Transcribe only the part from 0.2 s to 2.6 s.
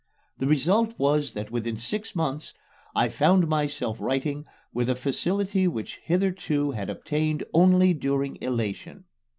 The result was that within six months